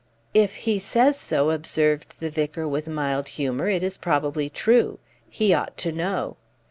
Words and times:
"If 0.33 0.55
he 0.55 0.79
says 0.79 1.15
so," 1.19 1.51
observed 1.51 2.15
the 2.19 2.31
vicar, 2.31 2.67
with 2.67 2.87
mild 2.87 3.27
humor, 3.37 3.67
"it 3.67 3.83
is 3.83 3.99
probably 3.99 4.49
true. 4.49 4.97
He 5.29 5.53
ought 5.53 5.77
to 5.77 5.91
know." 5.91 6.37